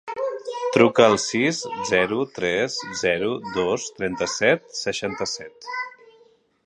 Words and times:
Truca 0.75 1.03
al 1.07 1.17
sis, 1.23 1.59
zero, 1.89 2.17
tres, 2.37 2.77
zero, 3.03 3.29
dos, 3.59 3.85
trenta-set, 4.01 4.67
seixanta-set. 4.83 5.71